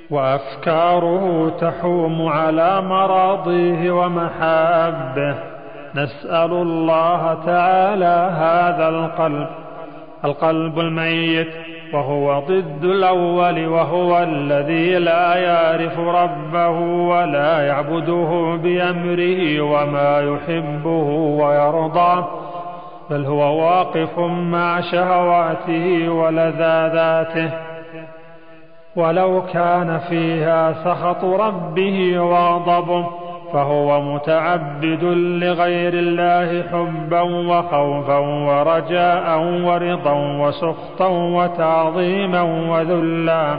وأفكاره 0.09 1.49
تحوم 1.61 2.27
على 2.27 2.81
مراضيه 2.81 3.91
ومحابه 3.91 5.54
نسأل 5.95 6.51
الله 6.51 7.37
تعالى 7.45 8.31
هذا 8.37 8.89
القلب 8.89 9.47
القلب 10.25 10.79
الميت 10.79 11.47
وهو 11.93 12.39
ضد 12.39 12.83
الأول 12.83 13.67
وهو 13.67 14.23
الذي 14.23 14.95
لا 14.95 15.35
يعرف 15.35 15.99
ربه 15.99 16.69
ولا 17.09 17.67
يعبده 17.67 18.59
بأمره 18.63 19.61
وما 19.61 20.19
يحبه 20.19 21.09
ويرضاه 21.43 22.27
بل 23.09 23.25
هو 23.25 23.63
واقف 23.63 24.19
مع 24.19 24.81
شهواته 24.81 26.09
ولذاذاته. 26.09 27.51
ولو 28.95 29.41
كان 29.53 29.99
فيها 30.09 30.73
سخط 30.73 31.23
ربه 31.23 32.19
وغضبه 32.19 33.24
فهو 33.53 34.01
متعبد 34.01 35.03
لغير 35.43 35.93
الله 35.93 36.63
حبا 36.71 37.21
وخوفا 37.21 38.17
ورجاء 38.17 39.39
ورضا 39.39 40.13
وسخطا 40.13 41.07
وتعظيما 41.07 42.41
وذلا. 42.41 43.55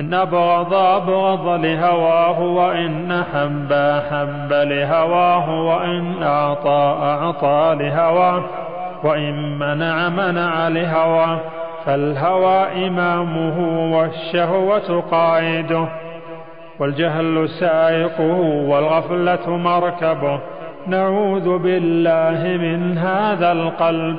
إن 0.00 0.14
أبغض 0.14 0.74
أبغض 0.74 1.48
لهواه 1.64 2.40
وإن 2.40 3.12
أحب 3.12 3.72
أحب 3.72 4.52
لهواه 4.52 5.62
وإن 5.62 6.22
أعطى 6.22 6.96
أعطى 7.02 7.76
لهواه 7.80 8.42
وإن 9.04 9.58
منع 9.58 10.08
منع 10.08 10.68
لهواه. 10.68 11.38
فالهوى 11.86 12.86
إمامه 12.86 13.88
والشهوة 13.96 15.00
قائده. 15.10 16.05
والجهل 16.78 17.48
سائقه 17.48 18.40
والغفلة 18.68 19.56
مركبه 19.56 20.40
نعوذ 20.86 21.58
بالله 21.58 22.56
من 22.56 22.98
هذا 22.98 23.52
القلب. 23.52 24.16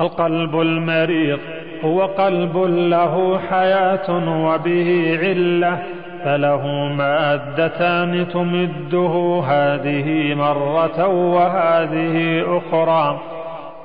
القلب 0.00 0.60
المريض 0.60 1.38
هو 1.84 2.06
قلب 2.06 2.56
له 2.66 3.38
حياة 3.50 4.10
وبه 4.44 5.18
علة 5.22 5.82
فله 6.24 6.66
مادتان 6.96 8.28
تمده 8.28 9.42
هذه 9.46 10.34
مرة 10.34 11.06
وهذه 11.06 12.44
أخرى 12.58 13.18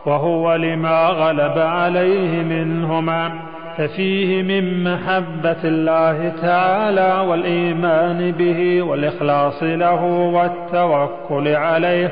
وهو 0.05 0.55
لما 0.55 1.07
غلب 1.07 1.57
عليه 1.57 2.43
منهما. 2.43 3.52
ففيه 3.77 4.43
من 4.43 4.83
محبة 4.83 5.63
الله 5.63 6.31
تعالى 6.41 7.29
والإيمان 7.29 8.31
به 8.31 8.81
والإخلاص 8.81 9.63
له 9.63 10.03
والتوكل 10.05 11.47
عليه. 11.47 12.11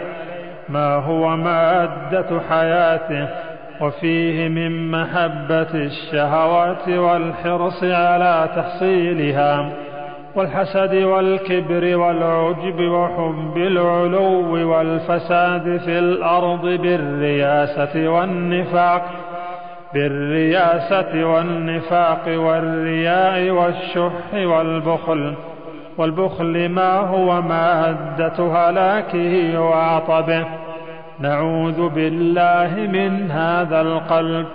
ما 0.70 0.96
هو 0.96 1.38
مادة 1.38 2.42
حياته؟ 2.50 3.28
وفيه 3.82 4.48
من 4.48 4.92
محبة 4.92 5.74
الشهوات 5.74 6.90
والحرص 6.90 7.84
على 7.84 8.50
تحصيلها 8.56 9.70
والحسد 10.36 10.94
والكبر 10.96 11.98
والعجب 11.98 12.80
وحب 12.82 13.58
العلو 13.58 14.70
والفساد 14.72 15.78
في 15.86 16.00
الأرض 16.00 16.66
بالرياسة 16.66 18.10
والنفاق. 18.10 19.21
بالرياسة 19.94 21.26
والنفاق 21.26 22.24
والرياء 22.28 23.50
والشح 23.50 24.34
والبخل. 24.34 25.34
والبخل 25.98 26.70
ما 26.70 27.00
هو 27.00 27.42
مادة 27.42 28.44
هلاكه 28.54 29.62
وعطبه. 29.62 30.46
نعوذ 31.20 31.90
بالله 31.90 32.88
من 32.92 33.32
هذا 33.32 33.82
القلب. 33.82 34.46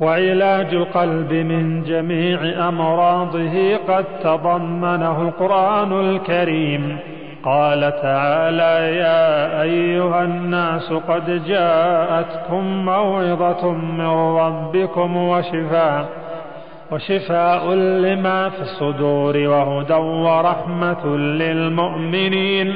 وعلاج 0.00 0.74
القلب 0.74 1.32
من 1.32 1.82
جميع 1.82 2.68
أمراضه 2.68 3.76
قد 3.76 4.04
تضمنه 4.22 5.22
القرآن 5.22 5.92
الكريم. 6.00 6.98
قال 7.44 7.80
تعالى 7.80 8.96
يا 8.96 9.62
أيها 9.62 10.24
الناس 10.24 10.92
قد 10.92 11.44
جاءتكم 11.46 12.84
موعظة 12.84 13.72
من 13.72 14.36
ربكم 14.38 15.16
وشفاء 15.16 16.08
وشفاء 16.92 17.74
لما 17.74 18.48
في 18.48 18.60
الصدور 18.60 19.36
وهدى 19.36 19.94
ورحمة 19.94 21.16
للمؤمنين 21.16 22.74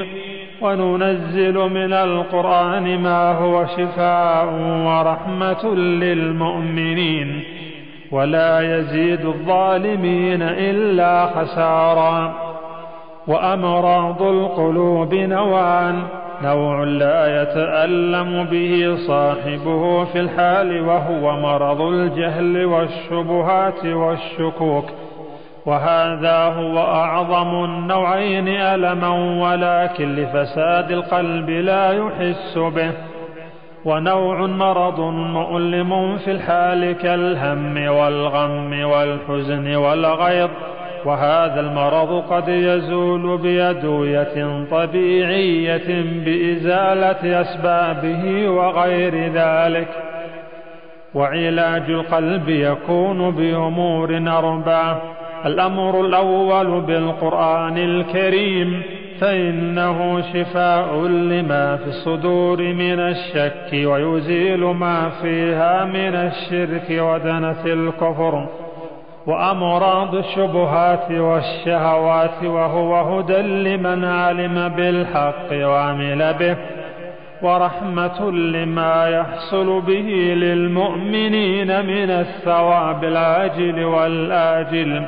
وننزل 0.61 1.53
من 1.53 1.93
القرآن 1.93 2.99
ما 2.99 3.31
هو 3.31 3.65
شفاء 3.65 4.45
ورحمة 4.85 5.75
للمؤمنين 5.75 7.43
ولا 8.11 8.77
يزيد 8.77 9.25
الظالمين 9.25 10.41
إلا 10.41 11.25
خسارا. 11.25 12.44
وأمراض 13.27 14.21
القلوب 14.21 15.13
نوعان 15.13 16.03
نوع 16.43 16.83
لا 16.83 17.41
يتألم 17.41 18.43
به 18.43 18.95
صاحبه 19.07 20.03
في 20.03 20.19
الحال 20.19 20.81
وهو 20.81 21.39
مرض 21.39 21.81
الجهل 21.81 22.65
والشبهات 22.65 23.85
والشكوك. 23.85 24.85
وهذا 25.65 26.43
هو 26.43 26.77
أعظم 26.79 27.63
النوعين 27.63 28.47
ألما 28.47 29.09
ولكن 29.43 30.15
لفساد 30.15 30.91
القلب 30.91 31.49
لا 31.49 31.91
يحس 31.91 32.57
به. 32.57 32.91
ونوع 33.85 34.45
مرض 34.45 34.99
مؤلم 35.09 36.17
في 36.17 36.31
الحال 36.31 36.91
كالهم 36.91 37.87
والغم 37.87 38.83
والحزن 38.83 39.75
والغيظ. 39.75 40.49
وهذا 41.05 41.59
المرض 41.59 42.23
قد 42.29 42.47
يزول 42.47 43.37
بأدوية 43.37 44.65
طبيعية 44.71 46.03
بإزالة 46.25 47.41
أسبابه 47.41 48.49
وغير 48.49 49.31
ذلك 49.33 49.87
وعلاج 51.13 51.89
القلب 51.89 52.49
يكون 52.49 53.31
بأمور 53.31 54.17
أربعة. 54.27 55.01
الأمر 55.45 56.01
الأول 56.01 56.81
بالقرآن 56.81 57.77
الكريم 57.77 58.81
فإنه 59.19 60.21
شفاء 60.33 61.07
لما 61.07 61.77
في 61.77 61.87
الصدور 61.87 62.61
من 62.61 62.99
الشك 62.99 63.71
ويزيل 63.73 64.59
ما 64.59 65.09
فيها 65.21 65.85
من 65.85 66.15
الشرك 66.15 67.01
ودنس 67.01 67.65
الكفر. 67.65 68.64
وأمراض 69.27 70.15
الشبهات 70.15 71.11
والشهوات 71.11 72.43
وهو 72.43 72.95
هدى 72.95 73.41
لمن 73.41 74.05
علم 74.05 74.67
بالحق 74.67 75.51
وعمل 75.51 76.33
به 76.33 76.57
ورحمة 77.41 78.31
لما 78.31 79.09
يحصل 79.09 79.81
به 79.81 80.09
للمؤمنين 80.35 81.85
من 81.85 82.09
الثواب 82.09 83.03
العاجل 83.03 83.83
والآجل. 83.83 85.05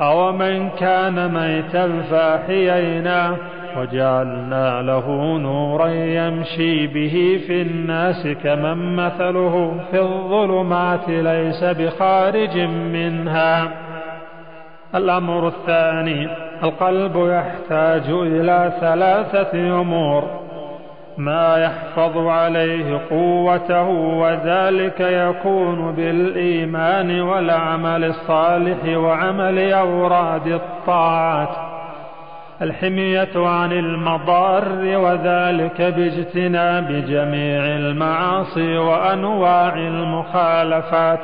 أو 0.00 0.32
من 0.32 0.70
كان 0.70 1.34
ميتا 1.34 2.02
فأحييناه 2.10 3.36
وجعلنا 3.78 4.82
له 4.82 5.36
نورا 5.38 5.88
يمشي 5.88 6.86
به 6.86 7.40
في 7.46 7.62
الناس 7.62 8.26
كمن 8.26 8.96
مثله 8.96 9.74
في 9.90 10.00
الظلمات 10.00 11.08
ليس 11.08 11.64
بخارج 11.64 12.58
منها. 12.92 13.68
الأمر 14.94 15.48
الثاني 15.48 16.28
القلب 16.62 17.16
يحتاج 17.16 18.02
إلى 18.08 18.72
ثلاثة 18.80 19.80
أمور. 19.80 20.24
ما 21.18 21.56
يحفظ 21.56 22.26
عليه 22.26 23.00
قوته 23.10 23.88
وذلك 23.88 25.00
يكون 25.00 25.92
بالإيمان 25.92 27.20
والعمل 27.20 28.04
الصالح 28.04 28.98
وعمل 28.98 29.72
أوراد 29.72 30.46
الطاعات. 30.46 31.69
الحمية 32.62 33.28
عن 33.36 33.72
المضار 33.72 34.98
وذلك 34.98 35.82
باجتناب 35.82 36.86
جميع 36.88 37.64
المعاصي 37.64 38.78
وأنواع 38.78 39.74
المخالفات. 39.74 41.20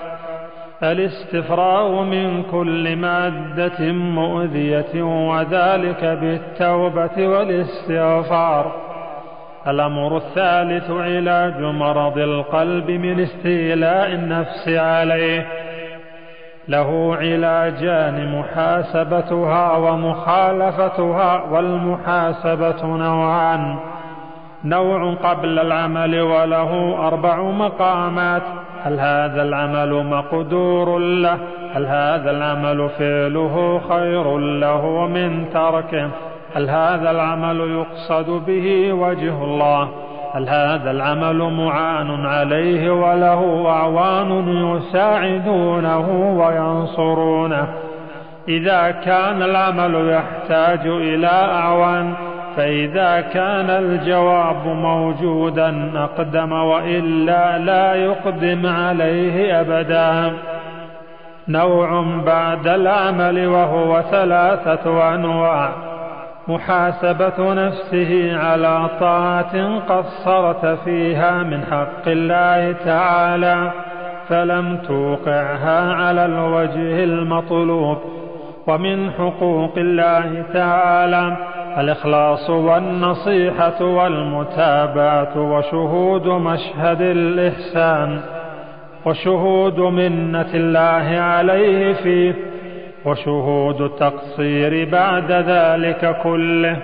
الاستفراغ 0.83 2.03
من 2.03 2.43
كل 2.43 2.97
مادة 2.97 3.93
مؤذية 3.93 5.03
وذلك 5.03 6.05
بالتوبة 6.05 7.29
والاستغفار. 7.29 8.73
الأمر 9.69 10.17
الثالث 10.17 10.91
علاج 10.91 11.61
مرض 11.61 12.19
القلب 12.19 12.91
من 12.91 13.21
استيلاء 13.21 14.07
النفس 14.07 14.69
عليه. 14.69 15.66
له 16.69 17.17
علاجان 17.17 18.39
محاسبتها 18.39 19.77
ومخالفتها 19.77 21.43
والمحاسبة 21.51 22.87
نوعان. 22.87 23.77
نوع 24.65 25.15
قبل 25.15 25.59
العمل 25.59 26.21
وله 26.21 26.99
أربع 27.07 27.41
مقامات. 27.43 28.43
هل 28.83 29.01
هذا 29.01 29.43
العمل 29.43 30.07
مقدور 30.07 30.99
له؟ 30.99 31.39
هل 31.75 31.87
هذا 31.87 32.31
العمل 32.31 32.89
فعله 32.89 33.81
خير 33.89 34.39
له 34.39 35.07
من 35.07 35.45
تركه؟ 35.55 36.11
هل 36.55 36.71
هذا 36.71 37.11
العمل 37.11 37.61
يقصد 37.61 38.47
به 38.47 38.93
وجه 38.93 39.45
الله؟ 39.45 39.89
هل 40.37 40.49
هذا 40.49 40.91
العمل 40.91 41.37
معان 41.37 42.27
عليه 42.27 42.91
وله 42.91 43.69
أعوان 43.69 44.49
يساعدونه 44.77 46.09
وينصرونه؟ 46.39 47.67
إذا 48.49 48.91
كان 48.91 49.43
العمل 49.43 50.11
يحتاج 50.11 50.87
إلى 50.87 51.27
أعوان 51.27 52.15
فإذا 52.57 53.21
كان 53.21 53.71
الجواب 53.71 54.67
موجودا 54.67 55.93
أقدم 55.97 56.53
وإلا 56.53 57.59
لا 57.59 57.95
يقدم 57.95 58.67
عليه 58.67 59.61
أبدا. 59.61 60.33
نوع 61.49 62.05
بعد 62.27 62.69
العمل 62.69 63.47
وهو 63.47 64.03
ثلاثة 64.11 65.15
أنواع. 65.15 65.86
محاسبة 66.49 67.55
نفسه 67.55 68.37
على 68.39 68.91
طاعة 69.01 69.79
قصرت 69.79 70.67
فيها 70.85 71.43
من 71.43 71.65
حق 71.65 72.09
الله 72.09 72.73
تعالى 72.73 73.73
فلم 74.29 74.77
توقعها 74.77 75.93
على 75.93 76.25
الوجه 76.25 77.05
المطلوب. 77.05 77.99
ومن 78.67 79.11
حقوق 79.11 79.73
الله 79.79 80.45
تعالى 80.53 81.37
الإخلاص 81.79 82.51
والنصيحة 82.51 83.85
والمتابعة 83.85 85.41
وشهود 85.41 86.27
مشهد 86.27 87.01
الإحسان 87.01 88.21
وشهود 89.05 89.79
منة 89.79 90.55
الله 90.55 91.21
عليه 91.21 91.93
فيه 91.93 92.35
وشهود 93.07 93.81
التقصير 93.81 94.89
بعد 94.91 95.33
ذلك 95.33 96.17
كله 96.23 96.77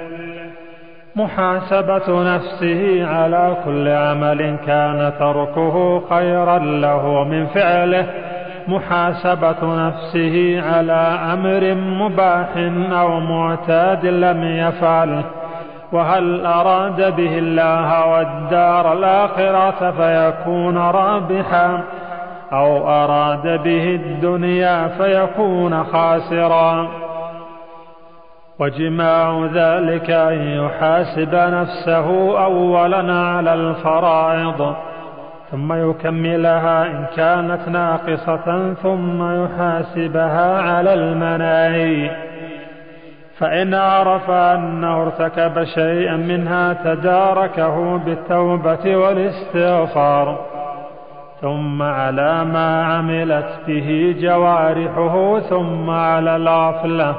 محاسبة 1.17 2.35
نفسه 2.35 3.07
على 3.07 3.57
كل 3.65 3.89
عمل 3.89 4.57
كان 4.67 5.13
تركه 5.19 6.03
خيرا 6.11 6.59
له 6.59 7.25
من 7.25 7.47
فعله 7.47 8.07
محاسبة 8.69 9.87
نفسه 9.89 10.63
على 10.71 11.19
أمر 11.33 11.75
مباح 11.75 12.49
أو 13.01 13.21
معتاد 13.21 14.07
لم 14.07 14.45
يفعله 14.45 15.25
وهل 15.93 16.47
أراد 16.47 17.17
به 17.17 17.39
الله 17.39 18.07
والدار 18.07 18.93
الآخرة 18.93 19.91
فيكون 19.91 20.79
رابحا 20.79 21.83
أو 22.53 22.89
أراد 22.89 23.63
به 23.63 23.95
الدنيا 23.95 24.89
فيكون 24.89 25.85
خاسرا. 25.85 26.89
وجماع 28.59 29.49
ذلك 29.55 30.11
أن 30.11 30.43
يحاسب 30.43 31.35
نفسه 31.35 32.39
أولا 32.45 33.13
على 33.15 33.55
الفرائض 33.55 34.75
ثم 35.51 35.91
يكملها 35.91 36.87
إن 36.87 37.07
كانت 37.17 37.69
ناقصة 37.69 38.75
ثم 38.75 39.45
يحاسبها 39.45 40.63
على 40.63 40.95
المناهي 40.95 42.11
فإن 43.39 43.75
عرف 43.75 44.31
أنه 44.31 45.03
ارتكب 45.03 45.65
شيئا 45.65 46.17
منها 46.17 46.73
تداركه 46.73 47.97
بالتوبة 47.99 48.97
والاستغفار. 48.97 50.52
ثم 51.43 51.83
على 51.83 52.45
ما 52.45 52.85
عملت 52.85 53.61
به 53.67 54.17
جوارحه 54.19 55.41
ثم 55.41 55.91
على 55.91 56.37
الغفلة 56.37 57.15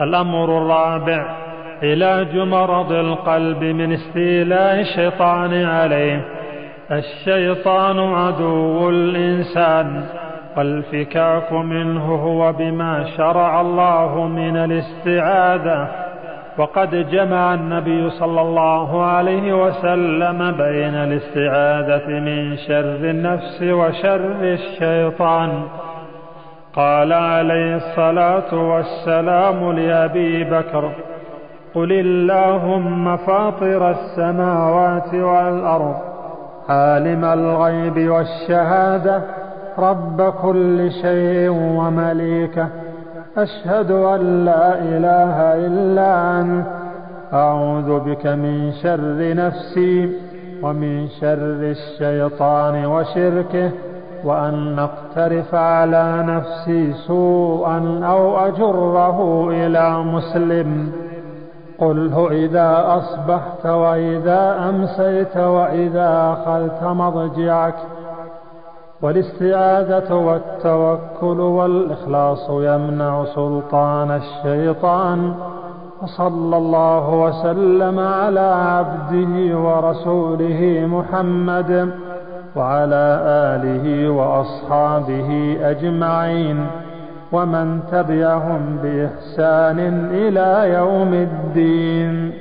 الأمر 0.00 0.58
الرابع 0.58 1.36
علاج 1.82 2.36
مرض 2.36 2.92
القلب 2.92 3.64
من 3.64 3.92
استيلاء 3.92 4.80
الشيطان 4.80 5.64
عليه. 5.64 6.24
الشيطان 6.90 7.98
عدو 7.98 8.90
الإنسان 8.90 10.04
والفكاك 10.56 11.52
منه 11.52 12.14
هو 12.14 12.52
بما 12.52 13.04
شرع 13.16 13.60
الله 13.60 14.26
من 14.26 14.56
الاستعاذة. 14.56 16.01
وقد 16.58 17.10
جمع 17.10 17.54
النبي 17.54 18.10
صلى 18.10 18.40
الله 18.40 19.04
عليه 19.04 19.66
وسلم 19.66 20.38
بين 20.38 20.94
الاستعاذة 20.94 22.08
من 22.08 22.56
شر 22.56 23.10
النفس 23.10 23.62
وشر 23.62 24.40
الشيطان. 24.42 25.62
قال 26.76 27.12
عليه 27.12 27.76
الصلاة 27.76 28.54
والسلام 28.54 29.72
لأبي 29.72 30.44
بكر 30.44 30.92
قل 31.74 31.92
اللهم 31.92 33.16
فاطر 33.16 33.90
السماوات 33.90 35.14
والأرض 35.14 35.94
عالم 36.68 37.24
الغيب 37.24 38.10
والشهادة 38.10 39.22
رب 39.78 40.22
كل 40.42 40.90
شيء 41.02 41.50
ومليكه. 41.50 42.68
أشهد 43.36 43.90
أن 43.90 44.44
لا 44.44 44.78
إله 44.78 45.66
إلا 45.66 46.40
أنت. 46.40 46.66
أعوذ 47.32 48.00
بك 48.00 48.26
من 48.26 48.72
شر 48.72 49.34
نفسي 49.34 50.12
ومن 50.62 51.08
شر 51.08 51.74
الشيطان 51.76 52.86
وشركه 52.86 53.70
وأن 54.24 54.76
نقترف 54.76 55.54
على 55.54 56.22
نفسي 56.26 56.92
سوءا 56.92 58.00
أو 58.04 58.38
أجره 58.46 59.48
إلى 59.50 59.98
مسلم. 59.98 60.92
قله 61.78 62.30
إذا 62.30 62.84
أصبحت 62.86 63.66
وإذا 63.66 64.68
أمسيت 64.68 65.36
وإذا 65.36 66.32
أخذت 66.32 66.82
مضجعك 66.82 67.74
والاستعاذة 69.02 70.14
والتوكل 70.14 71.40
والإخلاص 71.40 72.50
يمنع 72.50 73.24
سلطان 73.24 74.10
الشيطان 74.10 75.34
وصلى 76.02 76.56
الله 76.56 77.14
وسلم 77.14 77.98
على 77.98 78.40
عبده 78.40 79.58
ورسوله 79.58 80.86
محمد 80.86 81.92
وعلى 82.56 83.04
آله 83.54 84.10
وأصحابه 84.10 85.56
أجمعين 85.60 86.66
ومن 87.32 87.80
تبعهم 87.92 88.76
بإحسان 88.82 89.78
إلى 90.10 90.74
يوم 90.74 91.14
الدين. 91.14 92.32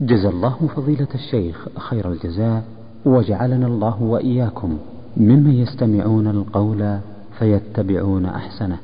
جزى 0.00 0.28
الله 0.28 0.56
فضيلة 0.76 1.08
الشيخ 1.14 1.68
خير 1.78 2.08
الجزاء 2.08 2.62
وجعلنا 3.06 3.66
الله 3.66 4.02
وإياكم 4.02 4.78
ممن 5.16 5.52
يستمعون 5.52 6.26
القول 6.26 6.98
فيتبعون 7.38 8.26
أحسنه. 8.26 8.78